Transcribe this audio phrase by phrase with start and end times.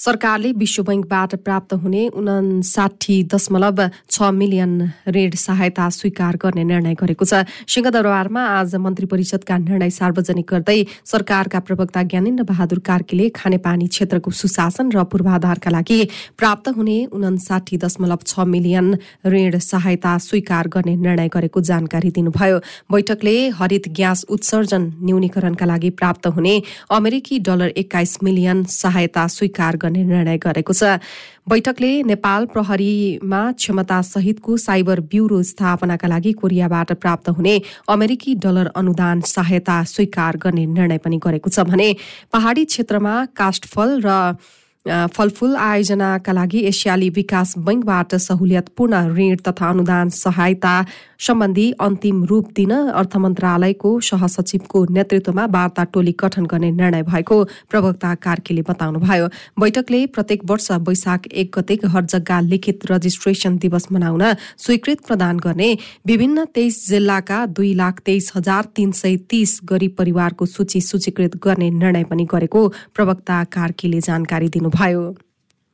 [0.00, 4.70] सरकारले विश्व बैङ्कबाट प्राप्त हुने उनासाठी दशमलव छ मिलियन
[5.14, 11.60] ऋण सहायता स्वीकार गर्ने निर्णय गरेको छ। सिंहदरबारमा आज मन्त्री परिषदका निर्णय सार्वजनिक गर्दै सरकारका
[11.66, 15.98] प्रवक्ता ज्ञानेन्द्र बहादुर कार्कीले खानेपानी क्षेत्रको सुशासन र पूर्वाधारका लागि
[16.40, 18.88] प्राप्त हुने उनासाठी दशमलव छ मिलियन
[19.28, 22.56] ऋण सहायता स्वीकार गर्ने निर्णय गरेको जानकारी दिनुभयो।
[22.88, 26.56] बैठकले हरित ग्यास उत्सर्जन न्यूनीकरणका लागि प्राप्त हुने
[26.90, 31.02] अमेरिकी डलर एक्काइस मिलियन सहायता स्वीकार गर्ने निर्णय गरेको छ।
[31.48, 37.54] बैठकले नेपाल प्रहरीमा क्षमता सहितको साइबर ब्यूरो स्थापनाका लागि कोरियाबाट प्राप्त हुने
[37.90, 41.88] अमेरिकी डलर अनुदान सहायता स्वीकार गर्ने निर्णय पनि गरेको छ भने
[42.32, 44.10] पहाड़ी क्षेत्रमा काष्ठफल र
[44.86, 50.74] फलफूल आयोजनाका लागि एसियाली विकास बैङ्कबाट सहुलियतपूर्ण ऋण तथा अनुदान सहायता
[51.20, 58.14] सम्बन्धी अन्तिम रूप दिन अर्थ मन्त्रालयको सहसचिवको नेतृत्वमा वार्ता टोली गठन गर्ने निर्णय भएको प्रवक्ता
[58.24, 59.26] कार्कीले बताउनुभयो।
[59.60, 64.24] बैठकले प्रत्येक वर्ष वैशाख एक गते हर जग्गा लिखित रजिस्ट्रेसन दिवस मनाउन
[64.64, 65.68] स्वीकृत प्रदान गर्ने
[66.06, 71.70] विभिन्न तेइस जिल्लाका दुई लाख तेइस हजार तीन सय तीस गरीब परिवारको सूची सूचीकृत गर्ने
[71.76, 75.12] निर्णय पनि गरेको प्रवक्ता कार्कीले जानकारी दिनुभयो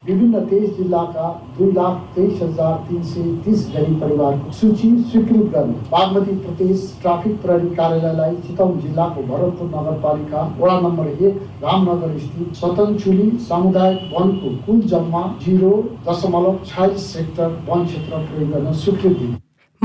[0.02, 5.72] विभिन्न तेइस जिल्लाका दुई लाख तेइस हजार तिन सय तिस गरीब परिवारको सूची स्वीकृत गर्ने।
[5.90, 13.30] बागमती प्रदेश ट्राफिक प्रहरी कार्यालयलाई चितवन जिल्लाको भरतपुर नगरपालिका वडा नम्बर एक रामनगर स्थित स्वतन्चुली
[13.48, 15.72] सामुदायिक वनको कुल जम्मा जिरो
[16.08, 19.34] दशमलव छयालिस हेक्टर वन क्षेत्र प्रयोग गर्न स्वीकृति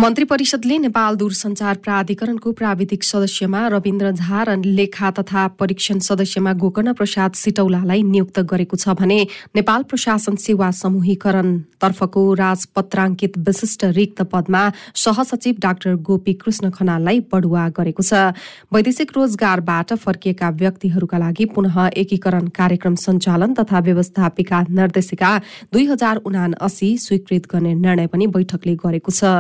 [0.02, 6.94] मन्त्री परिषदले नेपाल दूरसञ्चार प्राधिकरणको प्राविधिक सदस्यमा रविन्द्र झा र लेखा तथा परीक्षण सदस्यमा गोकर्ण
[6.98, 9.20] प्रसाद सिटौलालाई नियुक्त गरेको छ भने
[9.56, 14.64] नेपाल प्रशासन सेवा समूहीकरण तर्फको राजपत्राङ्कित विशिष्ट रिक्त पदमा
[15.04, 18.34] सहसचिव डाक्टर गोपी कृष्ण खनाललाई बढुवा गरेको छ।
[18.74, 25.36] वैदेशिक रोजगारबाट फर्किएका व्यक्तिहरूका लागि पुनः एकीकरण कार्यक्रम सञ्चालन तथा व्यवस्थापिका निर्देशिका
[25.74, 29.36] दुई हजार उना अस्सी स्वीकृत गर्ने निर्णय पनि बैठकले गरेको छ।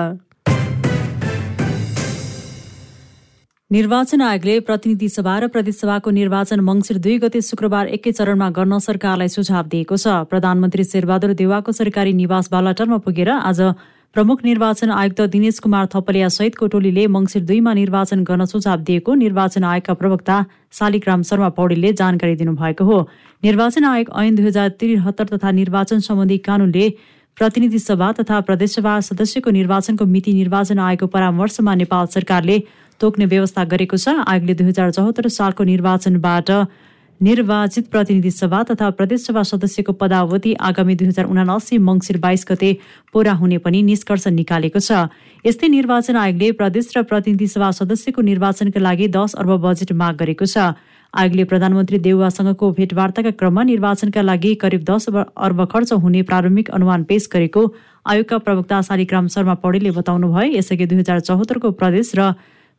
[3.71, 9.31] निर्वाचन आयोगले प्रतिनिधि सभा र प्रदेशसभाको निर्वाचन मङ्सिर दुई गते शुक्रबार एकै चरणमा गर्न सरकारलाई
[9.31, 13.61] सुझाव दिएको छ। प्रधानमन्त्री शेरबहादुर देवाको सरकारी निवास बालाटरमा पुगेर आज
[14.15, 19.69] प्रमुख निर्वाचन आयुक्त दिनेश कुमार थपलिया सहितको टोलीले मङ्सिर दुईमा निर्वाचन गर्न सुझाव दिएको निर्वाचन
[19.71, 20.41] आयोगका प्रवक्ता
[20.81, 22.99] शालिग्राम शर्मा पौडेलले जानकारी दिनुभएको हो।
[23.43, 26.85] निर्वाचन आयोग ऐन दुई हजार त्रिहत्तर तथा निर्वाचन सम्बन्धी कानूनले
[27.37, 32.61] प्रतिनिधि सभा तथा प्रदेशसभा सदस्यको निर्वाचनको मिति निर्वाचन आयोगको परामर्शमा नेपाल सरकारले
[33.01, 36.49] तोक्ने व्यवस्था गरेको छ। आयोगले दुई हजार चौहत्तर सालको निर्वाचनबाट
[37.21, 42.69] निर्वाचित प्रतिनिधि सभा तथा प्रदेशसभा सदस्यको पदावधि आगामी दुई हजार उनासी मङ्सिर बाइस गते
[43.13, 45.05] पूरा हुने पनि निष्कर्ष निकालेको छ।
[45.45, 50.45] यस्तै निर्वाचन आयोगले प्रदेश र प्रतिनिधि सभा सदस्यको निर्वाचनका लागि दस अर्ब बजेट माग गरेको
[50.45, 50.73] छ।
[51.13, 57.27] आयोगले प्रधानमन्त्री देउवासँगको भेटवार्ताका क्रममा निर्वाचनका लागि करिब दस अर्ब खर्च हुने प्रारम्भिक अनुमान पेश
[57.33, 57.61] गरेको
[58.07, 62.33] आयोगका प्रवक्ता शालिग्राम शर्मा पौडेलले बताउनुभयो। यसअघि दुई हजार चौहत्तरको प्रदेश र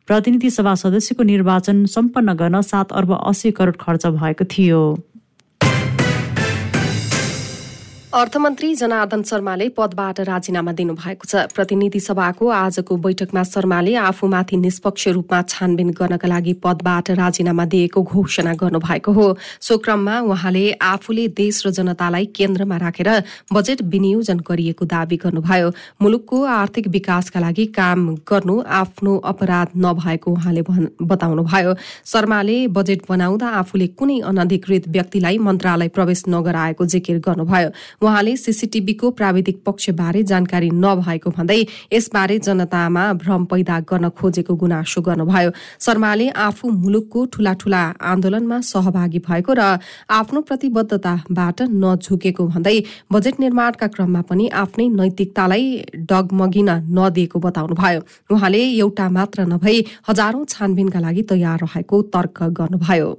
[0.07, 4.83] प्रतिनिधि सभा सदस्यको निर्वाचन सम्पन्न गर्न सात अर्ब अस्सी करोड खर्च भएको थियो।
[8.12, 15.41] अर्थमन्त्री जनार्दन शर्माले पदबाट राजीनामा दिनुभएको छ। प्रतिनिधि सभाको आजको बैठकमा शर्माले आफूमाथि निष्पक्ष रूपमा
[15.49, 19.27] छानबिन गर्नका लागि पदबाट राजीनामा दिएको घोषणा गर्नुभएको हो।
[19.59, 23.09] सो क्रममा उहाँले आफूले देश र जनतालाई केन्द्रमा राखेर
[23.49, 30.62] बजेट विनियोजन गरिएको दावी गर्नुभयो। मुलुकको आर्थिक विकासका लागि काम गर्नु आफ्नो अपराध नभएको उहाँले
[31.00, 31.75] बताउनुभयो।
[32.12, 39.63] शर्माले बजेट बनाउँदा आफूले कुनै अनधिकृत व्यक्तिलाई मन्त्रालय प्रवेश नगराएको जिकिर गर्नुभयो। उहाँले सीसीटीभीको प्राविधिक
[39.67, 41.59] पक्षबारे जानकारी नभएको भन्दै
[41.93, 49.19] यसबारे जनतामा भ्रम पैदा गर्न खोजेको गुनासो गर्नुभयो। शर्माले आफू मुलुकको ठूला ठूला आन्दोलनमा सहभागी
[49.23, 49.62] भएको र
[50.11, 52.77] आफ्नो प्रतिबद्धताबाट नझुकेको भन्दै
[53.12, 55.65] बजेट निर्माणका क्रममा पनि आफ्नै नैतिकतालाई
[56.11, 59.77] डगमगिन नदिएको बताउनुभयो। उहाँले एउटा मात्र नभई
[60.09, 63.11] हजारौं छानबिनका लागि तयार रहेको तर्क गर्नुभयो।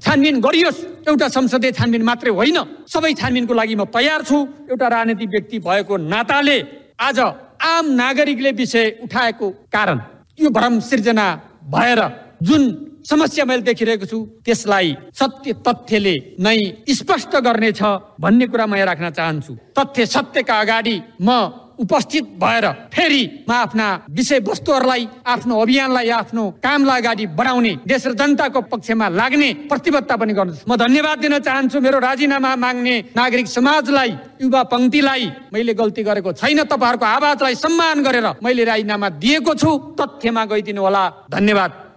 [0.00, 4.36] छानबिन गरियोस्। एउटा संसदीय छानबिन मात्रै होइन। सबै छानबिनको लागि म तयार छु।
[4.70, 6.58] एउटा राजनीतिक व्यक्ति भएको नाताले
[6.98, 7.18] आज
[7.60, 9.98] आम नागरिकले विषय उठाएको कारण
[10.40, 11.26] यो भ्रम सिर्जना
[11.68, 12.00] भएर
[12.42, 12.62] जुन
[13.04, 16.56] समस्या मैले देखिरहेको छु त्यसलाई सत्य तथ्यले नै
[16.88, 17.80] स्पष्ट गर्नेछ
[18.20, 21.28] भन्ने कुरा म यहाँ राख्न चाहन्छु। तथ्य सत्यका अगाडि म
[21.80, 28.60] उपस्थित भएर फेरि म आफ्ना विषयवस्तुहरूलाई आफ्नो अभियानलाई आफ्नो कामलाई अगाडि बढाउने देश र जनताको
[28.68, 34.10] पक्षमा लाग्ने प्रतिबद्धता पनि गर्छु म धन्यवाद दिन चाहन्छु मेरो राजीनामा माग्ने नागरिक समाजलाई
[34.40, 40.44] युवा पङ्क्तिलाई। मैले गल्ती गरेको छैन तपाईँहरूको आवाजलाई सम्मान गरेर मैले राजीनामा दिएको छु। तथ्यमा
[40.44, 41.89] गइदिनु होला। धन्यवाद।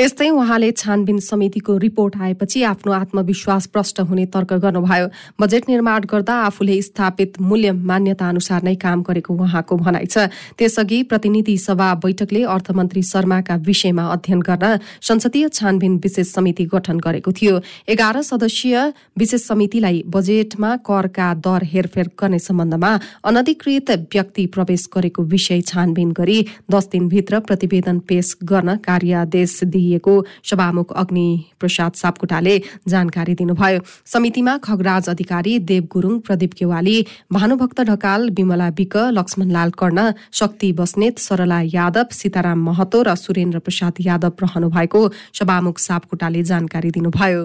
[0.00, 5.06] यस्तै उहाँले छानबिन समितिको रिपोर्ट आएपछि आफ्नो आत्मविश्वास प्रष्ट हुने तर्क गर्नुभयो।
[5.40, 10.24] बजेट निर्माण गर्दा आफूले स्थापित मूल्य मान्यता अनुसार नै काम गरेको उहाँको भनाइ छ।
[10.56, 17.32] त्यसअघि प्रतिनिधि सभा बैठकले अर्थमन्त्री शर्माका विषयमा अध्ययन गर्न संसदीय छानबिन विशेष समिति गठन गरेको
[17.32, 18.80] थियो। एघार सदस्यीय
[19.20, 22.92] विशेष समितिलाई बजेटमा करका दर हेरफेर गर्ने सम्बन्धमा
[23.26, 26.40] अनधिकृत व्यक्ति प्रवेश गरेको विषय छानबिन गरी
[26.72, 30.14] दस दिनभित्र प्रतिवेदन पेश गर्न कार्यादेश दिइएको
[30.46, 31.28] सभामुख अग्नि
[31.60, 32.56] प्रसाद सापकोटाले
[32.88, 36.96] जानकारी दिनुभयो। समितिमा खगराज अधिकारी देव गुरूङ प्रदीप केवाली
[37.32, 43.94] भानुभक्त ढकाल विमला विक लक्ष्मणलाल कर्ण शक्ति बस्नेत सरला यादव सीताराम महतो र सुरेन्द्र प्रसाद
[44.00, 47.42] यादव रहनु भएको सभामुख सापकोटाले जानकारी दिनुभयो।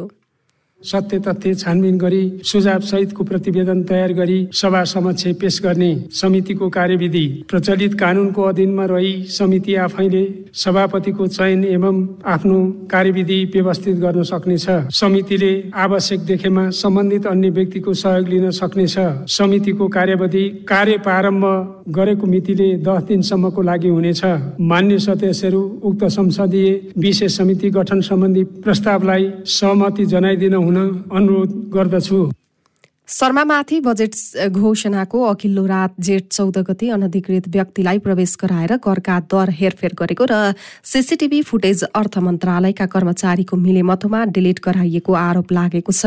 [0.85, 7.25] सत्य तथ्य छानबिन गरी सुझाव सहितको प्रतिवेदन तयार गरी सभा समक्ष पेश गर्ने समितिको कार्यविधि
[7.49, 10.23] प्रचलित कानूनको अधीनमा रही समिति आफैले
[10.55, 11.97] सभापतिको चयन एवं
[12.27, 12.59] आफ्नो
[12.91, 18.95] कार्यविधि व्यवस्थित गर्न सक्नेछ। समितिले आवश्यक देखेमा सम्बन्धित अन्य व्यक्तिको सहयोग लिन सक्नेछ।
[19.31, 21.45] समितिको कार्यविधि कार्य प्रारम्भ
[21.95, 24.21] गरेको मितिले दस दिनसम्मको लागि हुनेछ।
[24.61, 32.19] मान्य सदस्यहरू उक्त संसदीय विशेष समिति गठन सम्बन्धी प्रस्तावलाई सहमति जनाइदिन हुन अनुरोध गर्दछु।
[33.07, 34.13] शर्मामाथि बजेट
[34.49, 40.53] घोषणाको अघिल्लो रात जेठ चौध गते अनधिकृत व्यक्तिलाई प्रवेश गराएर करका दर हेरफेर गरेको र
[40.83, 46.05] सीसीटीभी फुटेज अर्थ मन्त्रालयका कर्मचारीको मिलेमतोमा डिलिट गराइएको आरोप लागेको छ।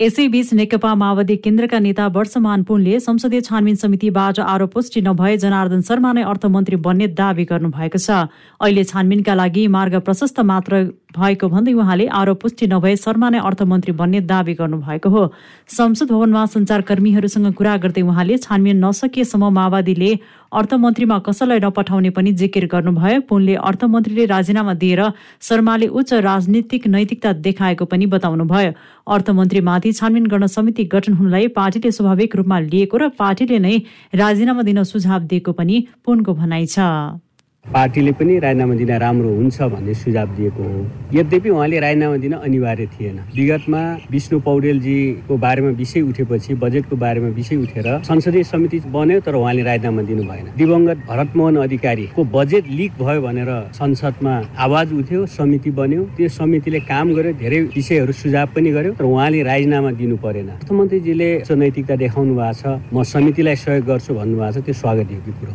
[0.00, 6.12] यसैबीच नेकपा माओवादी केन्द्रका नेता वर्षमान पुनले संसदीय छानबिन समितिबाट आरोप पुष्टि नभए जनार्दन शर्मा
[6.12, 8.26] नै अर्थमन्त्री बन्ने दावी गर्नुभएको छ।
[8.58, 10.82] अहिले छानबिनका लागि मार्ग प्रशस्त मात्र
[11.14, 15.22] भएको भन्दै उहाँले आरोप पुष्टि नभए शर्मा नै अर्थमन्त्री बन्ने दावी गर्नुभएको हो।
[15.70, 20.10] संसद भवनमा सञ्चारकर्मीहरूसँग कुरा गर्दै उहाँले छानबिन नसकिएसम्म माओवादीले
[20.54, 25.02] अर्थमन्त्रीमा कसैलाई नपठाउने पनि जिकिर गर्नुभयो। पुनले अर्थमन्त्रीले राजीनामा दिएर
[25.42, 28.72] शर्माले उच्च राजनीतिक नैतिकता देखाएको पनि बताउनुभयो।
[29.08, 33.76] अर्थमन्त्रीमाथि छानबिन गर्न समिति गठन हुनुलाई पार्टीले स्वाभाविक रूपमा लिएको र पार्टीले नै
[34.14, 36.78] राजीनामा दिन सुझाव दिएको पनि पुनको भनाइ छ।
[37.64, 40.80] पार्टीले पनि राजीनामा दिन राम्रो हुन्छ भन्ने सुझाव दिएको हो।
[41.14, 43.80] यद्यपि उहाँले राजीनामा दिन अनिवार्य थिएन। विगतमा
[44.10, 50.02] विष्णु पौडेलजीको बारेमा विषय उठेपछि बजेटको बारेमा विषय उठेर संसदीय समिति बन्यो तर उहाँले राजीनामा
[50.02, 56.28] दिनु भएन। दिवंगत भरतमोहन अधिकारीको बजेट लिक भयो भनेर संसदमा आवाज उठ्यो समिति बन्यो। त्यो
[56.28, 61.96] समितिले काम गर्यो धेरै विषयहरू सुझाव पनि गर्यो तर उहाँले राजीनामा दिनु परेन। अर्थमन्त्रीजीले नैतिकता
[61.96, 65.52] देखाउनु भएको छ म समितिलाई सहयोग गर्छु भन्नुभएको छ त्यो स्वागत योग्य कुरो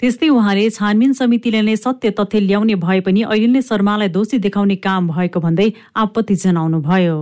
[0.00, 5.08] त्यस्तै उहाँले छानबिन समितिले नै सत्य तथ्य ल्याउने भए पनि अहिले शर्मालाई दोषी देखाउने काम
[5.12, 5.68] भएको भन्दै
[6.02, 7.16] आपत्ति जनाउनुभयो।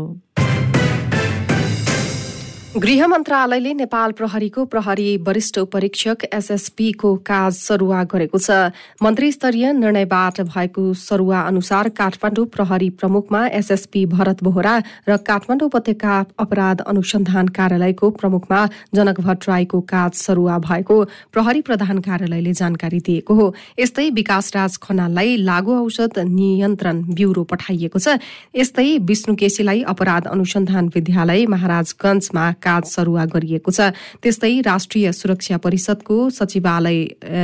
[2.78, 8.70] गृह मन्त्रालयले नेपाल प्रहरीको प्रहरी वरिष्ठ उपरीक्षक एसएसपीको काज सरुवा गरेको छ।
[9.02, 14.74] मन्त्री स्तरीय निर्णयबाट भएको सरुवा अनुसार काठमाडौँ प्रहरी प्रमुखमा एसएसपी भरत बोहरा
[15.08, 18.60] र काठमाडौँ उपत्यका अपराध अनुसन्धान कार्यालयको प्रमुखमा
[18.94, 21.02] जनक भट्टराईको काज सरुवा भएको
[21.34, 23.48] प्रहरी प्रधान कार्यालयले जानकारी दिएको हो।
[23.80, 28.22] यस्तै विकास राज खनाललाई लागू औषध नियन्त्रण ब्यूरो पठाइएको छ।
[28.54, 33.80] यस्तै विष्णु केसीलाई अपराध अनुसन्धान विद्यालय महाराजगंजमा काज सरुवा गरिएको छ।
[34.22, 36.98] त्यस्तै राष्ट्रिय सुरक्षा परिषदको सचिवालय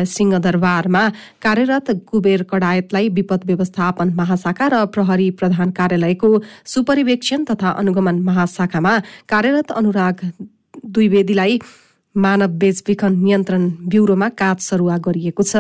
[0.07, 1.03] सिंहदरबारमा
[1.43, 6.31] कार्यरत कुबेर कडायतलाई विपद व्यवस्थापन महाशाखा र प्रहरी प्रधान कार्यालयको
[6.67, 8.93] सुपरिवेक्षण तथा अनुगमन महाशाखामा
[9.29, 10.17] कार्यरत अनुराग
[10.87, 11.59] द्विवेदीलाई
[12.15, 15.57] मानव बेचबिखन नियन्त्रण ब्यूरोमा काज सरुवा गरिएको छ।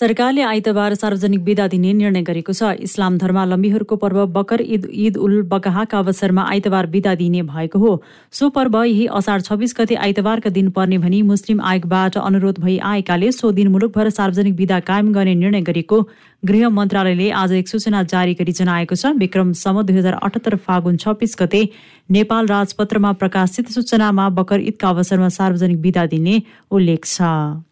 [0.00, 5.34] सरकारले आइतबार सार्वजनिक विदा दिने निर्णय गरेको छ। इस्लाम धर्मावलम्बीहरूको पर्व बकर ईद ईद उल
[5.50, 7.90] बकाहाका अवसरमा आइतबार विदा दिने भएको हो।
[8.32, 13.30] सो पर्व यही असार छब्बिस गते आइतबारका दिन पर्ने भनी मुस्लिम आयोगबाट अनुरोध भई आएकाले
[13.32, 16.02] सो दिन मुलुकभर सार्वजनिक विदा कायम गर्ने निर्णय गरेको
[16.42, 20.96] गृह मन्त्रालयले आज एक सूचना जारी गरी जनाएको छ। विक्रम सम दुई हजार अठहत्तर फागुन
[20.98, 21.66] छब्बिस गते
[22.10, 27.68] नेपाल राजपत्रमा प्रकाशित सूचनामा बकर ईदका अवसरमा सार्वजनिक विदा दिने उल्लेख छ।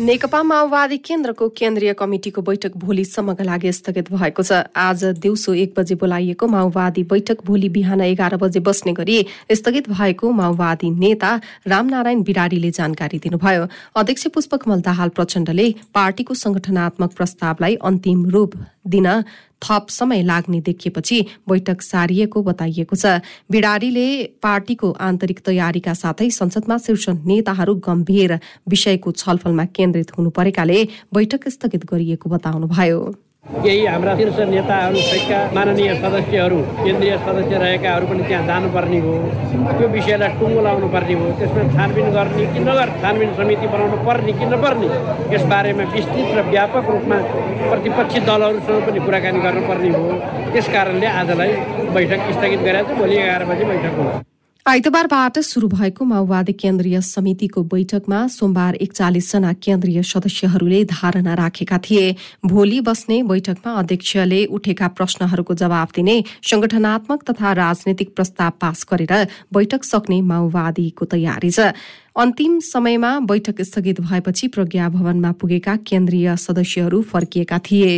[0.00, 5.94] नेकपा माओवादी केन्द्रको केन्द्रीय कमिटिको बैठक भोलिसम्मका लागि स्थगित भएको छ। आज दिउँसो एक बजे
[5.94, 9.18] बोलाइएको माओवादी बैठक भोलि बिहान एघार बजे बस्ने गरी
[9.52, 11.30] स्थगित भएको माओवादी नेता
[11.68, 19.06] रामनारायण बिराडीले जानकारी दिनुभयो। अध्यक्ष पुष्पकमल दाहाल प्रचण्डले पार्टीको संगठनात्मक प्रस्तावलाई अन्तिम रूप दिन
[19.62, 23.20] थप समय लाग्ने देखिएपछि बैठक सारिएको बताइएको छ।
[23.50, 24.08] बिडारीले
[24.42, 30.84] पार्टीको आन्तरिक तयारीका साथै संसदमा शीर्ष नेताहरू गम्भीर विषयको छलफलमा केन्द्रित हुनु परेकाले
[31.14, 33.29] बैठक स्थगित गरिएको बताउनुभयो।
[33.62, 39.14] केही हाम्रा शीर्ष नेताहरू सहितका माननीय सदस्यहरू केन्द्रीय सदस्य रहेकाहरू पनि त्यहाँ जानुपर्ने हो।
[39.78, 44.32] त्यो विषयलाई टुङ्गो लाउनु पर्ने हो। त्यसमा छानबिन गर्ने कि नगर छानबिन समिति बनाउनु पर्ने
[44.38, 44.88] कि नपर्ने
[45.34, 47.18] यसबारेमा विस्तृत र व्यापक रूपमा
[47.68, 50.08] प्रतिपक्षी दलहरूसँग पनि कुराकानी गर्नुपर्ने हो।
[50.52, 51.52] त्यस कारणले आजलाई
[51.94, 54.29] बैठक स्थगित गरेर भोलि एघार बजी बैठक हुन्छ।
[54.66, 62.14] आइतबारबाट शुरू भएको माओवादी केन्द्रीय समितिको बैठकमा सोमबार एकचालिसजना केन्द्रीय सदस्यहरूले धारणा राखेका थिए।
[62.44, 69.84] भोलि बस्ने बैठकमा अध्यक्षले उठेका प्रश्नहरूको जवाब दिने संगठनात्मक तथा राजनैतिक प्रस्ताव पास गरेर बैठक
[69.84, 71.72] सक्ने माओवादीको तयारी छ।
[72.20, 77.96] अन्तिम समयमा बैठक स्थगित भएपछि प्रज्ञा भवनमा पुगेका केन्द्रीय सदस्यहरू फर्किएका थिए।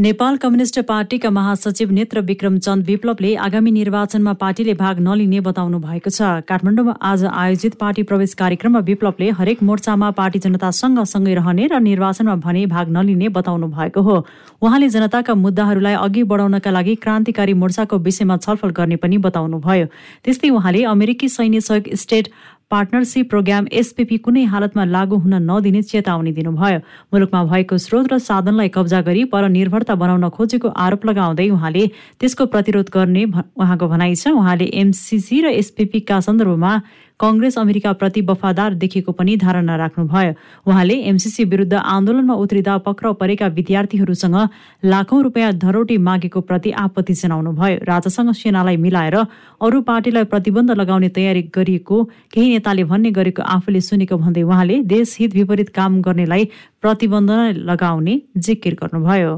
[0.00, 6.10] नेपाल कम्युनिष्ट पार्टीका महासचिव नेत्र विक्रम चन्द विप्लवले आगामी निर्वाचनमा पार्टीले भाग नलिने बताउनु भएको
[6.10, 11.80] छ। काठमाडौँमा आज आयोजित पार्टी प्रवेश कार्यक्रममा विप्लवले हरेक मोर्चामा पार्टी जनतासँग सँगै रहने र
[11.84, 14.16] निर्वाचनमा भने भाग नलिने बताउनु भएको हो।
[14.62, 19.86] उहाँले जनताका मुद्दाहरूलाई अघि बढाउनका लागि क्रान्तिकारी मोर्चाको विषयमा छलफल गर्ने पनि बताउनुभयो।
[20.24, 22.32] त्यस्तै उहाँले अमेरिकी सैन्य सहयोग स्टेट
[22.70, 26.78] पार्टनरसिप प्रोग्राम एसपिपी कुनै हालतमा लागू हुन नदिने चेतावनी दिनुभयो।
[27.10, 31.86] मुलुकमा भएको स्रोत र साधनलाई कब्जा गरी परनिर्भरता बनाउन खोजेको आरोप लगाउँदै उहाँले
[32.20, 33.24] त्यसको प्रतिरोध गर्ने
[33.58, 36.72] उहाँको भनाइ छ। उहाँले एमसिसी र एसपिपीका सन्दर्भमा
[37.20, 40.32] कङ्ग्रेस अमेरिकाप्रति वफादार देखेको पनि धारणा राख्नुभयो।
[40.66, 44.36] उहाँले एमसिसी विरुद्ध आन्दोलनमा उत्रिँदा पक्राउ परेका विद्यार्थीहरूसँग
[44.84, 51.42] लाखौं रुपियाँ धरोटी मागेको प्रति आपत्ति जनाउनुभयो। राजासँग सेनालाई मिलाएर अरू पार्टीलाई प्रतिबन्ध लगाउने तयारी
[51.54, 56.48] गरिएको केही नेताले भन्ने गरेको आफूले सुनेको भन्दै उहाँले देशहित विपरीत काम गर्नेलाई
[56.82, 57.30] प्रतिबन्ध
[57.68, 59.32] लगाउने जिकिर गर्नुभयो।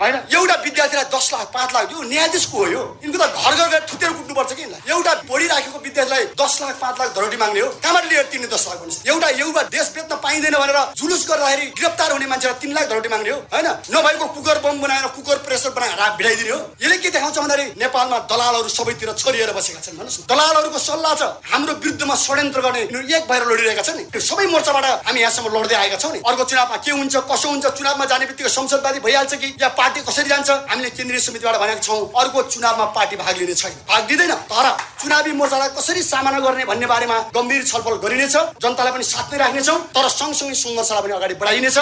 [0.00, 0.14] होइन?
[0.30, 2.82] एउटा विद्यार्थीलाई दस लाख पाँच लाख यो न्यायाधीशको हो यो?
[3.02, 4.64] यिनको त घर घर गएर थुतेर कुट्नुपर्छ कि
[4.94, 7.68] एउटा पढिराखेको विद्यार्थीलाई दस लाख पाँच लाख धरोटी माग्ने हो?
[7.82, 9.06] कहाँबाट लिएर तिनले दस लाख भन्नुहोस्?
[9.10, 13.30] एउटा एउटा देश बेच्न पाइँदैन भनेर जुलुस गर्दाखेरि गिरफ्तार हुने मान्छेलाई तिन लाख धरोटी माग्ने
[13.30, 13.38] हो?
[13.54, 13.68] होइन?
[13.90, 16.60] नभएको कुकर बम बनाएर कुकर प्रेसर बनाएर भिडाइदिने हो?
[16.78, 21.74] यसले के देखाउँछ भन्दाखेरि नेपालमा दलालहरू सबैतिर छरिएर बसेका छन् भन्नुहोस् दलालहरूको सल्लाह छ हाम्रो
[21.82, 22.82] विरुद्धमा षड्यन्त्र गर्ने।
[23.18, 26.76] एक भएर लडिरहेका छन्। नि सबै मोर्चाबाट हामी यहाँसम्म लड्दै आएका छौँ नि। अर्को चुनावमा
[26.86, 29.48] के हुन्छ कसो हुन्छ चुनावमा जाने बित्तिकै संसदवादी भइहाल्छ कि?
[29.62, 30.50] या पार्टी कसरी जान्छ?
[30.68, 34.66] हामीले केन्द्रीय समितिबाट भनेको छौँ अर्को चुनावमा पार्टी भाग लिने छैन। भाग लिँदैन। तर
[35.00, 40.08] चुनावी मोर्चालाई कसरी सामना गर्ने भन्ने बारेमा गम्भीर छलफल गरिनेछ जनतालाई पनि साथमै राख्नेछौँ तर
[40.12, 41.78] सँगसँगै सङ्घर्षलाई पनि अगाडि बढाइनेछ।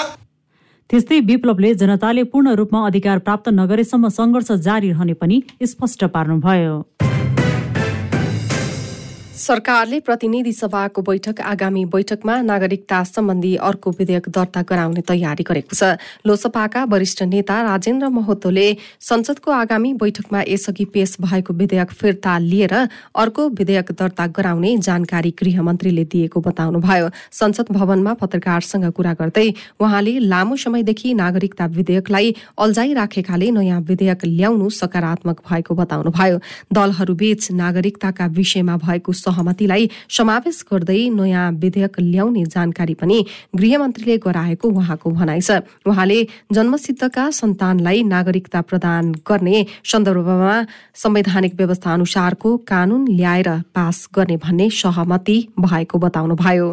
[0.90, 6.74] त्यस्तै विप्लवले जनताले पूर्ण रूपमा अधिकार प्राप्त नगरेसम्म सङ्घर्ष जारी रहने पनि स्पष्ट पार्नुभयो।
[9.36, 16.00] सरकारले प्रतिनिधि सभाको बैठक आगामी बैठकमा नागरिकता सम्बन्धी अर्को विधेयक दर्ता गराउने तयारी गरेको छ।
[16.24, 18.66] लोसपाका वरिष्ठ नेता राजेन्द्र महतोले
[19.00, 22.74] संसदको आगामी बैठकमा यसअघि पेश भएको विधेयक फिर्ता लिएर
[23.14, 30.56] अर्को विधेयक दर्ता गराउने जानकारी गृहमन्त्रीले दिएको बताउनुभयो। संसद भवनमा पत्रकारसँग कुरा गर्दै उहाँले लामो
[30.56, 36.40] समयदेखि नागरिकता विधेयकलाई अल्झाइराखेकाले नयाँ विधेयक ल्याउनु सकारात्मक भएको बताउनुभयो।
[36.72, 43.18] दलहरूबीच नागरिकताका विषयमा भएको सहमतिलाई समावेश गर्दै नयाँ विधेयक ल्याउने जानकारी पनि
[43.56, 45.50] गृहमन्त्रीले गराएको उहाँको भनाइ छ।
[45.86, 46.18] उहाँले
[46.52, 50.56] जन्मसिद्धका सन्तानलाई नागरिकता प्रदान गर्ने सन्दर्भमा
[50.94, 56.68] संवैधानिक व्यवस्था अनुसारको कानून ल्याएर पास गर्ने भन्ने सहमति भएको बताउनुभयो।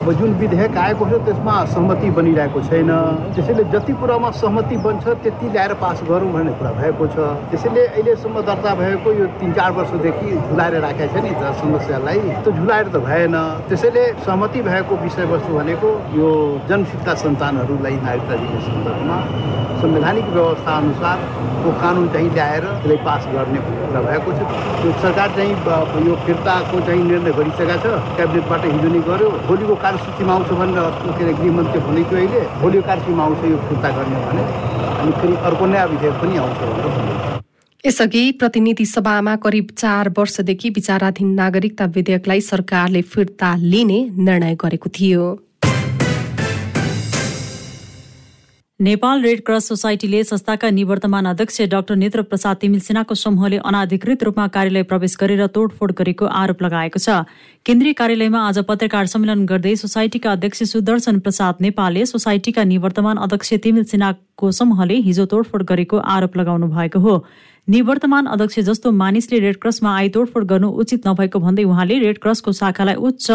[0.00, 2.90] अब जुन विधेयक आएको छ त्यसमा सहमति बनिरहेको छैन।
[3.34, 7.16] त्यसैले जति कुरामा सहमति बन्छ त्यति ल्याएर पास गरौँ भन्ने कुरा भएको छ।
[7.50, 12.86] त्यसैले अहिलेसम्म दर्ता भएको यो तिन चार वर्षदेखि झुलाएर राखेको छ नि समस्यालाई। त्यो झुलाएर
[12.92, 13.36] त भएन।
[13.68, 15.88] त्यसैले सहमति भएको विषयवस्तु भनेको
[16.20, 16.28] यो
[16.68, 19.18] जनसितका सन्तानहरूलाई नागरिकता दिने सन्दर्भमा
[19.80, 24.40] संवैधानिक व्यवस्था अनुसारको कानुन चाहिँ ल्याएर त्यसलाई पास गर्ने कुरा भएको छ।
[24.80, 25.52] त्यो सरकार चाहिँ
[26.06, 27.86] यो फिर्ताको चाहिँ निर्णय गरिसकेका छ।
[28.16, 30.78] क्याबिनेटबाट हिजो नै गर्यो भोलिको कार्यसूचीमा आउँछ भनेर
[31.16, 34.42] के अरे गृहमन्त्री भनेको अहिले भोलि कार्यसूचीमा आउँछ यो फिर्ता गर्ने भने
[35.00, 37.44] अनि फेरि अर्को नयाँ विधेयक पनि आउँछ भनेर
[37.84, 45.24] यसअघि प्रतिनिधि सभामा करिब चार वर्षदेखि विचाराधीन नागरिकता विधेयकलाई सरकारले फिर्ता लिने निर्णय गरेको थियो।
[48.80, 54.46] नेपाल रेड क्रस सोसाइटीले संस्थाका निवर्तमान अध्यक्ष डाक्टर नेत्र प्रसाद तिमिल सिन्हाको समूहले अनाधिकृत रूपमा
[54.48, 57.24] कार्यालय प्रवेश गरेर तोडफोड गरेको आरोप लगाएको छ।
[57.66, 63.84] केन्द्रीय कार्यालयमा आज पत्रकार सम्मेलन गर्दै सोसाइटीका अध्यक्ष सुदर्शन प्रसाद नेपालले सोसाइटीका निवर्तमान अध्यक्ष तिमिल
[63.88, 67.16] सिन्हाको समूहले हिजो तोडफोड गरेको आरोप लगाउनु भएको हो।
[67.68, 73.30] निवर्तमान अध्यक्ष जस्तो मानिसले रेडक्रसमा आई तोडफोड गर्नु उचित नभएको भन्दै उहाँले रेडक्रसको शाखालाई उच्च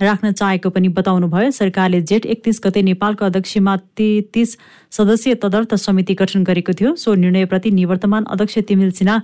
[0.00, 4.56] राख्न चाहेको पनि बताउनुभयो। सरकारले जेठ एकतिस गते नेपालको अध्यक्षमा तेत्तिस
[4.92, 9.16] सदस्यीय तदर्थ समिति गठन गरेको थियो। सो निर्णयप्रति निवर्तमान अध्यक्ष तिमिल सिन्हा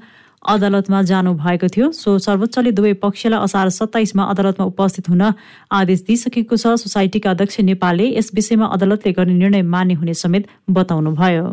[0.48, 5.22] अदालतमा जानु भएको थियो। सो सर्वोच्चले दुवै पक्षलाई असार सत्ताइसमा अदालतमा उपस्थित हुन
[5.70, 11.46] आदेश दिइसकेको छ। सोसाइटीका अध्यक्ष नेपालले यस विषयमा अदालतले गर्ने निर्णय मान्य हुने समेत बताउनुभयो।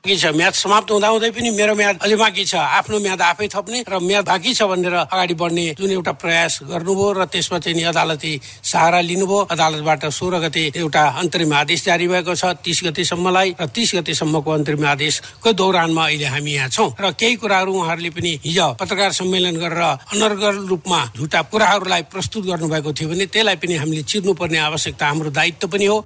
[0.00, 3.84] बाँकी छ। म्याद समाप्त हुँदाहुँदै पनि मेरो म्याद अझै बाँकी छ। आफ्नो म्याद आफै थप्ने
[3.84, 7.84] र म्याद बाँकी छ भनेर अगाडि बढ्ने जुन एउटा प्रयास गर्नुभयो र त्यसमा चाहिँ नि
[7.84, 8.32] अदालती
[8.64, 13.94] सहारा लिनुभयो। अदालतबाट सोह्र गते एउटा अन्तरिम आदेश जारी भएको छ तिस गतेसम्मलाई र तिस
[14.00, 19.12] गतेसम्मको अन्तरिम आदेशको दौरानमा अहिले हामी यहाँ छौँ। र केही कुराहरू उहाँहरूले पनि हिजो पत्रकार
[19.12, 19.84] सम्मेलन गरेर
[20.16, 25.68] अनर्गल रूपमा झुटा कुराहरूलाई प्रस्तुत गर्नुभएको थियो भने त्यसलाई पनि हामीले चिर्नुपर्ने आवश्यकता हाम्रो दायित्व
[25.68, 25.98] पनि हो।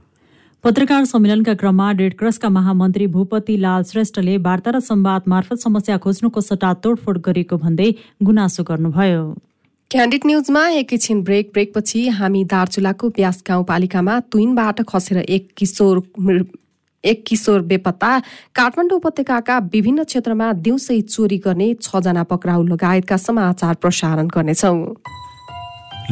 [0.65, 6.73] पत्रकार सम्मेलनका क्रममा रेडक्रसका महामन्त्री भूपति लाल श्रेष्ठले वार्ता र संवाद मार्फत समस्या खोज्नुको सट्टा
[6.81, 7.89] तोडफोड गरेको भन्दै
[8.25, 9.25] गुनासो गर्नुभयो।
[9.91, 16.01] क्यान्डिड न्युजमा एकैछिन ब्रेक ब्रेकपछि हामी दार्चुलाको ब्यास गाउँपालिकामा तुइनबाट खसेर एक किशोर
[17.05, 18.13] एक किशोर बेपत्ता
[18.57, 24.75] काठमाडौँ उपत्यकाका विभिन्न क्षेत्रमा दिउँसै चोरी गर्ने छजना पक्राउ लगायतका समाचार प्रसारण गर्नेछौ।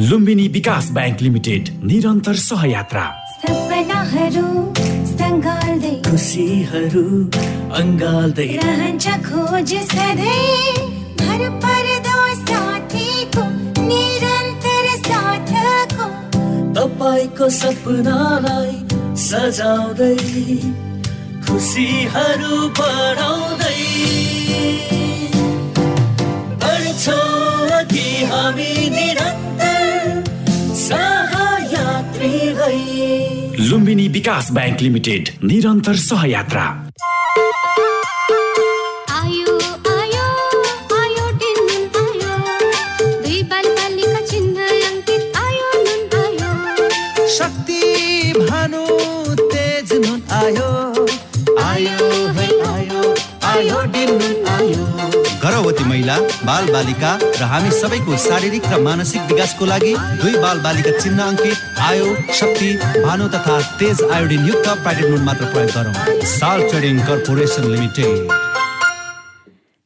[0.05, 3.05] लुम्बिनी विकास ब्याङ्क लिमिटेड निरन्तर सहयात्रा।
[3.43, 4.49] सपनाहरू
[5.09, 7.01] सङ्गाल्दै खुसीहरू
[7.79, 10.85] अङ्गाल्दै रहन्छ खोज सधैँ
[11.21, 13.43] भर पर्दो साथीको
[13.89, 16.07] निरन्तर साथको
[16.77, 18.73] तपाईँको सपनालाई
[19.27, 20.15] सजाउँदै
[21.45, 23.79] खुसीहरू बढाउँदै
[26.63, 27.31] बढ्छौँ
[27.79, 29.42] अघि हामी निरन्तर
[33.73, 36.82] लुम्बिनी विकास ब्याङ्क लिमिटेड निरन्तर सहयात्रा।
[56.03, 61.23] महिला बाल बालिका र हामी सबैको शारीरिक र मानसिक विकासको लागि दुई बाल बालिका चिन्ह
[61.23, 62.07] अङ्कित आयो
[62.39, 62.69] शक्ति
[62.99, 64.67] भानु तथा तेज आयोडिन युक्त
[65.01, 68.42] नुन मात्र प्रयोग गरौँ। साल ट्रेडिङ कर्पोरेसन लिमिटेड।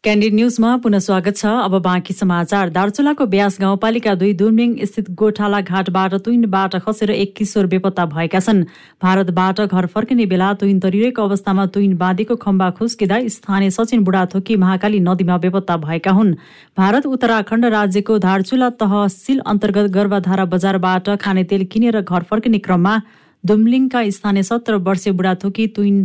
[0.03, 5.61] क्यान्डिड न्युजमा पुनः स्वागत छ। अब बाँकी समाचार। दार्चुलाको ब्यास गाउँपालिका दुई दुर्मिङ स्थित गोठाला
[5.61, 8.63] घाटबाट तुइनबाट खसेर एक किशोर बेपत्ता भएका छन्।
[9.03, 14.99] भारतबाट घर फर्किने बेला तुइन तरिरहेको अवस्थामा तुइन बाँधेको खम्बा खुस्किँदा स्थानीय सचिन बुढाथोकी महाकाली
[14.99, 16.33] नदीमा बेपत्ता भएका हुन्।
[16.77, 23.01] भारत उत्तराखण्ड राज्यको धारचुला तहसिल अन्तर्गत गर्भाधारा बजारबाट खाने तेल किनेर घर फर्किने क्रममा
[23.43, 25.97] दुम्लिङका स्थानीय सत्र वर्षीय बुढाथोकी तुइन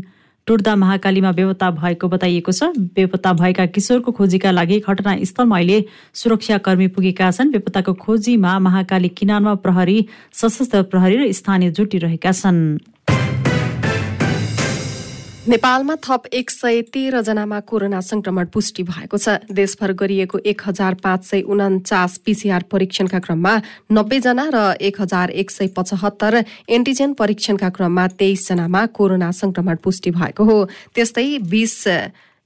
[0.46, 7.30] टुर्दा महाकालीमा बेपत्ता भएको बताइएको छ। बेपत्ता भएका किशोरको खोजीका लागि घटनास्थलमा अहिले सुरक्षाकर्मी पुगेका
[7.30, 9.98] छन्। बेपत्ताको खोजीमा महाकाली किनारमा प्रहरी
[10.34, 12.58] सशस्त्र प्रहरी र स्थानीय जुटिरहेका छन्।
[15.48, 20.94] नेपालमा थप एक सय तेह्र जनामा कोरोना संक्रमण पुष्टि भएको छ। देशभर गरिएको एक हजार
[21.02, 23.54] पाँच सय उन्चास पीसीआर परीक्षणका क्रममा
[23.90, 29.76] नब्बे जना र एक हजार एक सय पचहत्तर एन्टिजेन परीक्षणका क्रममा तेइस जनामा कोरोना संक्रमण
[29.82, 31.74] पुष्टि भएको हो। त्यस्तै बीस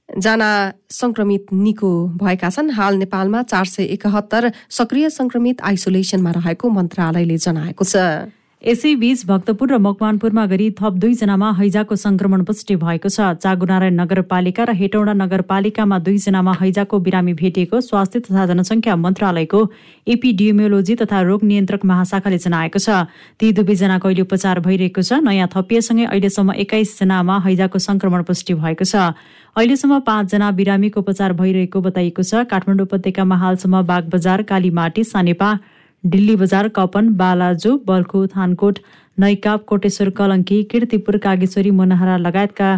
[0.09, 0.51] जना
[0.89, 7.83] संक्रमित निको भएका छन्। हाल नेपालमा चार सय एकहत्तर सक्रिय संक्रमित आइसोलेसनमा रहेको मन्त्रालयले जनाएको
[7.85, 14.63] छ। यसैबीच भक्तपुर र मकवानपुरमा गरी थप दुईजनामा हैजाको संक्रमण पुष्टि भएको छ। चागुनारायण नगरपालिका
[14.63, 19.61] र हेटौँडा नगरपालिकामा दुईजनामा हैजाको बिरामी भेटिएको स्वास्थ्य तथा जनसङ्ख्या मन्त्रालयको
[20.09, 23.05] एपिडियोमियोलोजी तथा रोग नियन्त्रक महाशाखाले जनाएको छ।
[23.37, 29.13] ती दुवैजनाको अहिले उपचार भइरहेको छ। नयाँ थपिएसँगै अहिलेसम्म एक्काइसजनामा हैजाको संक्रमण पुष्टि भएको छ।
[29.53, 36.67] अहिलेसम्म पाँचजना बिरामीको उपचार भइरहेको बताइएको छ। काठमाडौँ उपत्यकामा हालसम्म बागबजार कालीमाटी सानेपा दिल्ली बजार
[36.75, 38.79] कपन बालाजु बल्खु थानकोट
[39.19, 42.69] नैकाप कोटेश्वर कलङ्की किर्तिपुर कागेश्वरी मनहरा लगायतका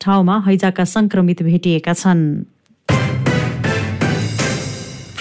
[0.00, 2.22] ठाउँमा हैजाका संक्रमित भेटिएका छन्।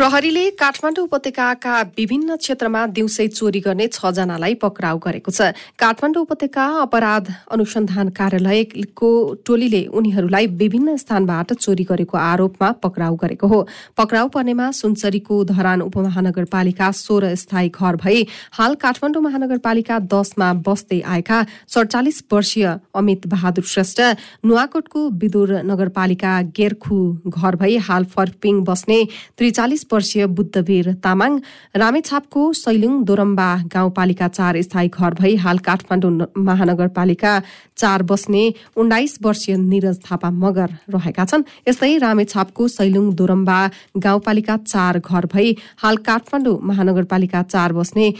[0.01, 7.25] प्रहरीले काठमाडौँ उपत्यकाका विभिन्न क्षेत्रमा दिउँसै चोरी गर्ने छजनालाई पक्राउ गरेको छ। काठमाडौँ उपत्यका अपराध
[7.53, 9.09] अनुसन्धान कार्यालयको
[9.45, 13.59] टोलीले उनीहरूलाई विभिन्न स्थानबाट चोरी गरेको आरोपमा पक्राउ गरेको हो।
[13.93, 18.25] पक्राउ पर्नेमा सुनसरीको धरान उपमहानगरपालिका सोह्र स्थायी घर भई
[18.57, 22.65] हाल काठमाडौँ महानगरपालिका दसमा बस्दै आएका सडचालिस वर्षीय
[22.97, 24.01] अमित बहादुर श्रेष्ठ
[24.49, 26.99] नुवाकोटको विदुर नगरपालिका गेर्खु
[27.37, 28.99] घर भई हाल फर्पिङ बस्ने
[29.37, 31.39] त्रिचालिस वर्षीय बुद्धवीर तामाङ
[31.75, 37.33] रामेछापको सैलुङ दोरम्बा गाउँपालिका चार स्थायी घर भई हाल काठमाडौँ महानगरपालिका
[37.77, 38.43] चार बस्ने
[38.77, 43.59] उन्नाइस वर्षीय निरज थापा मगर रहेका छन्। यस्तै रामेछापको सैलुङ दोरम्बा
[43.97, 48.13] गाउँपालिका चार घर भई हाल काठमाडौँ महानगरपालिका चार बस्ने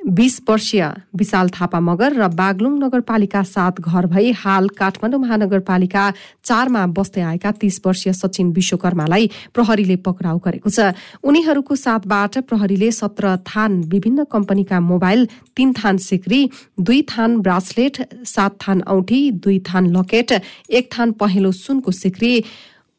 [0.00, 0.82] बीस वर्षीय
[1.16, 6.04] विशाल थापा मगर र बागलुङ नगरपालिका सात घर भई हाल काठमाडौँ महानगरपालिका
[6.44, 13.36] चारमा बस्दै आएका तीस वर्षीय सचिन विश्वकर्मालाई प्रहरीले पक्राउ गरेको छ। उनीहरूको साथबाट प्रहरीले सत्र
[13.44, 16.40] थान विभिन्न कम्पनीका मोबाइल तीन थान सिक्री
[16.80, 20.32] दुई थान ब्रासलेट सात थान औठी दुई थान लकेट
[20.70, 22.34] एक थान पहेँलो सुनको सिक्री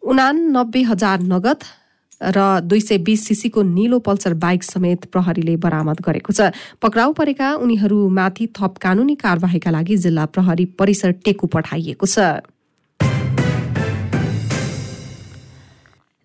[0.04, 1.60] उनानब्बे हजार नगद
[2.22, 7.54] र दुई सय बीस सिसीको निलो पल्सर बाइक समेत प्रहरीले बरामद गरेको छ। पक्राउ परेका
[7.58, 12.42] उनीहरूमाथि थप कानूनी कार्यवाहीका लागि जिल्ला प्रहरी परिसर टेकु पठाइएको छ।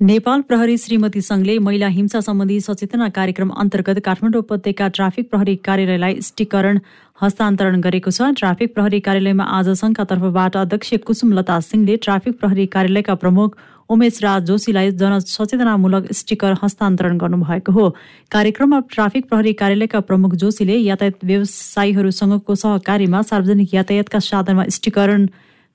[0.00, 6.20] नेपाल प्रहरी श्रीमती संघले महिला हिंसा सम्बन्धी सचेतना कार्यक्रम अन्तर्गत काठमाडौँ उपत्यका ट्राफिक प्रहरी कार्यालयलाई
[6.20, 6.78] स्टिकरण
[7.18, 12.66] हस्तान्तरण गरेको छ। ट्राफिक प्रहरी कार्यालयमा आज संघका तर्फबाट अध्यक्ष कुसुम लता सिंहले ट्राफिक प्रहरी
[12.76, 13.56] कार्यालयका प्रमुख
[13.90, 17.84] उमेश राज जोशीलाई जनसचेतनामूलक स्टिकर हस्तान्तरण गर्नुभएको हो।
[18.32, 25.26] कार्यक्रममा ट्राफिक प्रहरी कार्यालयका प्रमुख जोशीले यातायात व्यवसायीहरूसँगको सहकारीमा सार्वजनिक यातायातका साधनमा स्टिकरण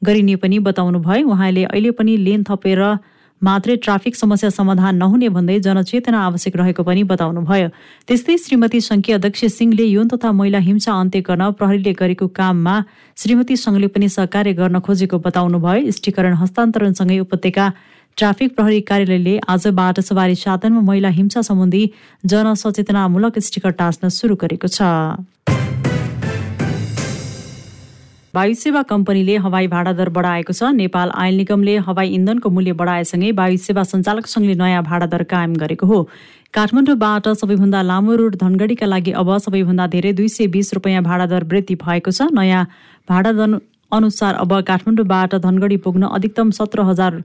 [0.02, 2.82] गरिने पनि बताउनुभयो। उहाँले अहिले पनि लेन थपेर
[3.42, 7.68] मात्रै ट्राफिक समस्या समाधान नहुने भन्दै जनचेतना आवश्यक रहेको पनि बताउनुभयो।
[8.08, 12.76] त्यस्तै श्रीमती सङ्घीय अध्यक्ष सिंहले यौन तथा महिला हिंसा अन्त्य गर्न प्रहरीले गरेको काममा
[13.18, 17.66] श्रीमती सङ्घले पनि सहकार्य गर्न खोजेको बताउनुभयो। स्टिकरण हस्तान्तरणसँगै उपत्यका
[18.18, 21.84] ट्राफिक प्रहरी कार्यालयले आजबाट सवारी साधनमा महिला हिंसा सम्बन्धी
[22.26, 24.82] जनसचेतनामूलक स्टिकर टाँच्न सुरु गरेको छ।
[28.34, 33.32] वायु सेवा कम्पनीले हवाई भाडा दर बढाएको छ। नेपाल आयल निगमले हवाई इन्धनको मूल्य बढाएसँगै
[33.40, 36.00] वायु सेवा सञ्चालक सङ्घले नयाँ भाडा दर कायम गरेको हो।
[36.54, 41.44] काठमाडौँबाट सबैभन्दा लामो रुट धनगढीका लागि अब सबैभन्दा धेरै दुई सय बिस रुपियाँ भाडा दर
[41.52, 42.64] वृद्धि भएको छ। नयाँ
[43.08, 43.60] भाडा दर
[43.92, 47.24] अनुसार अब काठमाडौँबाट धनगढी पुग्न अधिकतम सत्र हजार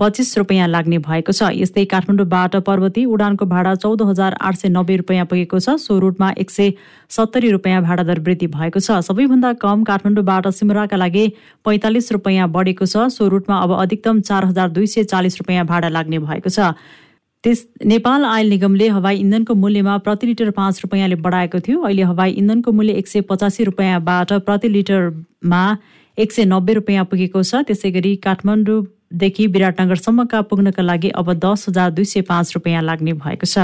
[0.00, 4.96] पच्चिस रुपियाँ लाग्ने भएको छ। यस्तै काठमाडौँबाट पर्वती उडानको भाडा चौध हजार आठ सय नब्बे
[4.96, 6.72] रुपियाँ पुगेको छ। सो रुटमा एक सय
[7.10, 11.26] सत्तरी रुपियाँ भाडा दर वृद्धि भएको छ। सबैभन्दा कम काठमाडौँबाट सिमराका लागि
[11.64, 15.88] पैँतालिस रुपियाँ बढेको छ। सो रुटमा अब अधिकतम चार हजार दुई सय चालिस रुपियाँ भाडा
[15.90, 16.72] लाग्ने भएको छ।
[17.44, 22.30] त्यस नेपाल आयल निगमले हवाई इन्धनको मूल्यमा प्रति लिटर पाँच रुपियाँले बढाएको थियो। अहिले हवाई
[22.36, 25.64] इन्धनको मूल्य एक सय पचासी रुपियाँबाट प्रति लिटरमा
[26.18, 28.16] एक सय नब्बे रुपियाँ पुगेको छ। त्यसै गरी
[29.10, 33.58] काठमाडौँदेखि विराटनगरसम्मका पुग्नका लागि अब दस हजार दुई सय पाँच रुपियाँ लाग्ने भएको छ।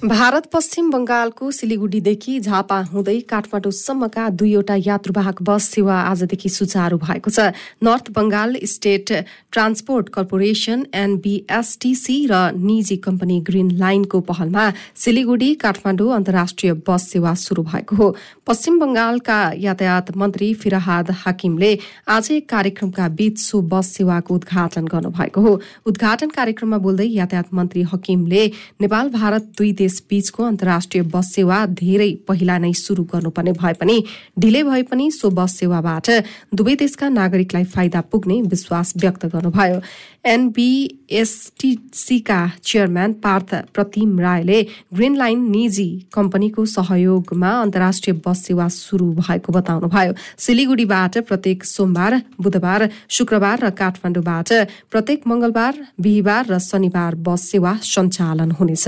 [0.00, 7.52] भारत पश्चिम बंगालको सिलिगुडीदेखि झापा हुँदै काठमाडौँसम्मका दुईवटा यात्रुवाहक बस सेवा आजदेखि सुचारू भएको छ।
[7.84, 9.12] North Bengal State
[9.52, 14.64] Transport Corporation NBSTC र निजी कम्पनी ग्रीन लाइनको पहलमा
[14.96, 18.08] सिलिगुडी काठमाडौँ अन्तर्राष्ट्रिय बस सेवा शुरू भएको हो।
[18.48, 21.72] पश्चिम बंगालका यातायात मन्त्री फिराहाद हाकिमले
[22.08, 25.52] आज एक कार्यक्रमका बीच सो बस सेवाको उद्घाटन गर्नुभएको हो।
[25.84, 28.46] उद्घाटन कार्यक्रममा बोल्दै यातायात मन्त्री हकिमले
[28.80, 33.96] नेपाल भारत दुई देश बीचको अन्तर्राष्ट्रिय बस सेवा धेरै पहिला नै शुरू गर्नुपर्ने भए पनि
[34.38, 36.06] ढिलै भए पनि सो बस सेवाबाट
[36.54, 39.78] दुवै देशका नागरिकलाई फाइदा पुग्ने विश्वास व्यक्त गर्नुभयो।
[40.26, 44.58] एनबीएसटीसीका चेयरम्यान पार्थ प्रतिम रायले
[44.96, 52.88] ग्रीन लाइन निजी कम्पनीको सहयोगमा अन्तर्राष्ट्रिय बस सेवा शुरू भएको बताउनुभयो। सिलिगुडीबाट प्रत्येक सोमबार बुधबार
[53.08, 54.48] शुक्रबार र काठमाडौँबाट
[54.92, 58.86] प्रत्येक मंगलबार बिहिबार र शनिबार बस सेवा सञ्चालन हुनेछ।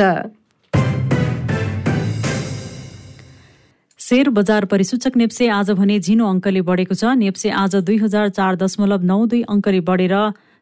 [4.03, 8.57] शेयर बजार परिसूचक नेप्से आज भने झिनो अङ्कले बढेको छ। नेप्से आज दुई हजार चार
[8.63, 10.15] दशमलव नौ दुई अङ्कले बढेर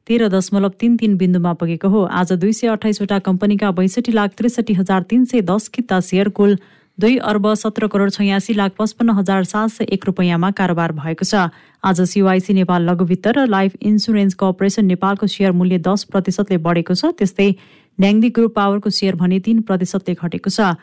[0.07, 4.77] तेह्र दशमलव तिन तिन बिन्दुमा पुगेको हो। आज दुई सय अठाइसवटा कम्पनीका बैसठी लाख त्रिसठी
[4.83, 6.59] हजार तिन सय दस किता सेयर कुल
[6.99, 11.49] दुई अर्ब सत्र करोड छयासी लाख पचपन्न हजार सात सय एक रुपियाँमा कारोबार भएको छ।
[11.83, 17.17] आज सिवाइसी नेपाल लघुवित्त र लाइफ इन्सुरेन्स कर्पोरेसन नेपालको सेयर मूल्य दस प्रतिशतले बढेको छ।
[17.17, 17.51] त्यस्तै
[17.99, 20.77] ड्याङ्दी ग्रुप पावरको सेयर भने तीन प्रतिशतले घटेको छ।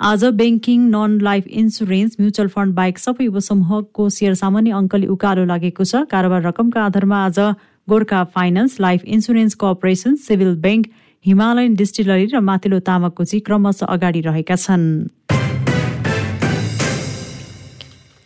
[0.00, 5.84] आज banking non life insurance mutual fund बाहेक सबै उपसमूहको सेयर सामान्य अङ्कले उकालो लागेको
[5.84, 7.38] छ। कारोबार रकमका आधारमा आज
[7.88, 10.86] Gorkha Finance Life Insurance Corporation Civil Bank
[11.24, 14.84] Himalayan Distillery र माथिल्लो तामाकोची क्रमशः अगाडि रहेका छन्।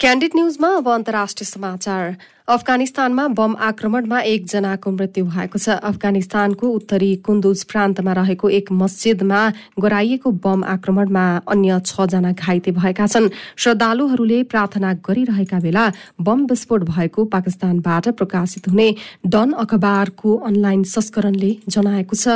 [0.01, 2.03] क्यान्डिड न्यूजमा अब अन्तर्राष्ट्रिय समाचार।
[2.51, 9.43] अफगानिस्तानमा बम आक्रमणमा एकजनाको मृत्यु भएको छ। अफगानिस्तानको उत्तरी कुन्दुज प्रान्तमा रहेको एक मस्जिदमा
[9.79, 15.85] गराइएको बम आक्रमणमा अन्य छजना घाइते भएका छन्। श्रद्धालुहरूले प्रार्थना गरिरहेका बेला
[16.19, 18.89] बम विस्फोट भएको पाकिस्तानबाट प्रकाशित हुने
[19.31, 22.27] डन अखबारको अनलाइन संस्करणले जनाएको छ।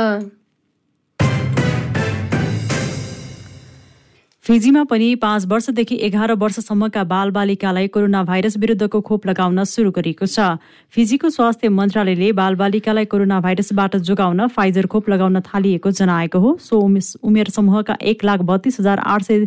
[4.45, 10.61] फिजीमा पनि पाँच वर्षदेखि एघार वर्षसम्मका बालबालिकालाई कोरोना भाइरस विरुद्धको खोप लगाउन सुरु गरिएको छ।
[10.93, 16.77] फिजीको स्वास्थ्य मन्त्रालयले बालबालिकालाई कोरोना भाइरसबाट जोगाउन फाइजर खोप लगाउन थालिएको जनाएको हो। सो
[17.23, 19.45] उमेर समूहका एक लाख बत्तीस हजार आठ सय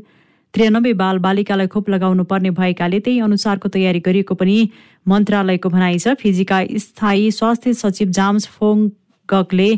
[0.55, 4.59] त्रियानब्बे बालबालिकालाई खोप लगाउनु पर्ने भएकाले त्यही अनुसारको तयारी गरिएको पनि
[5.07, 9.71] मन्त्रालयको भनाइ छ। फिजीका स्थायी स्वास्थ्य सचिव जाम्स फोङगकले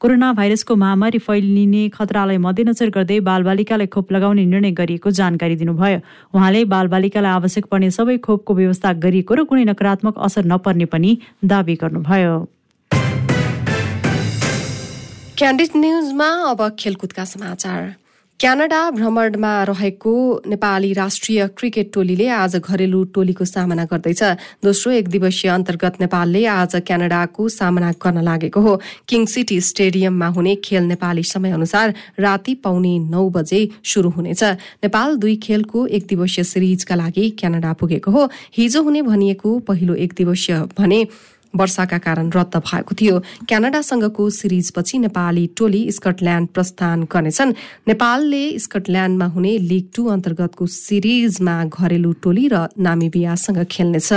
[0.00, 6.00] कोरोना भाइरसको महामारी फैलिने खतरालाई मध्यनजर गर्दै बालबालिकालाई खोप लगाउने निर्णय गरिएको जानकारी दिनुभयो।
[6.36, 11.74] उहाँले बालबालिकालाई आवश्यक पर्ने सबै खोपको व्यवस्था गरिएको र कुनै नकारात्मक असर नपर्ने पनि दावी
[11.80, 12.34] गर्नुभयो।
[15.38, 17.80] क्यान्डिड न्युजमा अब खेलकुदका समाचार।
[18.40, 20.12] क्यानाडा भ्रमणमा रहेको
[20.46, 24.22] नेपाली राष्ट्रिय क्रिकेट टोलीले आज घरेलु टोलीको सामना गर्दैछ।
[24.60, 28.76] दोस्रो एक दिवसीय अन्तर्गत नेपालले आज क्यानाडाको सामना गर्न लागेको हो।
[29.08, 34.42] किङ सिटी स्टेडियममा हुने खेल नेपाली समय अनुसार राति पाउने नौ बजे शुरू हुनेछ।
[34.84, 40.12] नेपाल दुई खेलको एक दिवसीय सिरिजका लागि क्यानाडा पुगेको हो। हिजो हुने भनिएको पहिलो एक
[40.16, 41.00] दिवसीय भने
[41.54, 47.54] वर्षाका कारण रद्द भएको थियो। क्यानाडासँगको सिरिजपछि नेपाली टोली स्कटल्याण्ड प्रस्थान गर्नेछन्।
[47.88, 54.12] नेपालले स्कटल्याण्डमा हुने लिग टू अन्तर्गतको सिरिजमा घरेलु टोली र नामिबियासँग खेल्नेछ।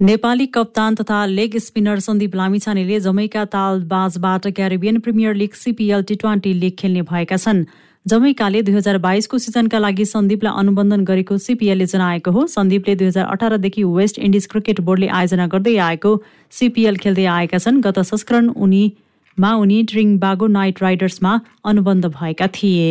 [0.00, 6.52] नेपाली कप्तान तथा लेग स्पिनर सन्दीप लामिछानेले Jamaica तालबाजबाट Caribbean Premier League CPL T twenty
[6.52, 7.64] league खेल्ने भएका छन्।
[8.06, 13.24] जमैकाले दुई हजार बाइसको सिजनका लागि सन्दीपलाई अनुबन्धन गरेको सिपिएलले जनाएको हो। सन्दीपले दुई हजार
[13.26, 16.12] अठारदेखि वेस्ट इन्डिज क्रिकेट बोर्डले आयोजना गर्दै आएको
[16.52, 22.88] सिपिएल खेल्दै आएका छन्। गत संस्करण उनीमा उनी ट्रिङबागो नाइट राइडर्समा अनुबन्ध भएका थिए।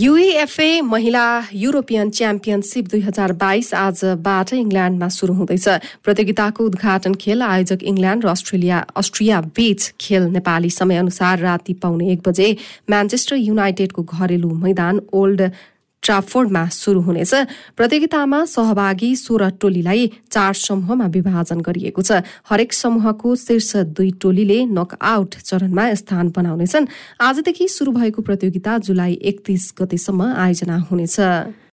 [0.00, 5.66] युएफए महिला युरोपियन च्याम्पियनसिप दुई हजार बाइस आजबाट इङ्ल्याण्डमा शुरू हुँदैछ।
[6.04, 12.22] प्रतियोगिताको उद्घाटन खेल आयोजक इङ्ल्याण्ड र अस्ट्रेलिया अस्ट्रिया बीच खेल नेपाली समयअनुसार राति पाउने एक
[12.28, 12.48] बजे।
[12.88, 15.40] म्यान्चेस्टर युनाइटेडको घरेलु मैदान ओल्ड
[16.02, 17.34] ट्राफोर्डमा शुरू हुनेछ।
[17.76, 25.34] प्रतियोगितामा सहभागी सोह्र टोलीलाई चार समूहमा विभाजन गरिएको छ। हरेक समूहको शीर्ष दुई टोलीले नकआउट
[25.44, 26.86] चरणमा स्थान बनाउनेछन्।
[27.20, 31.16] आजदेखि शुरू भएको प्रतियोगिता जुलाई एकतीस गतेसम्म आयोजना हुनेछ।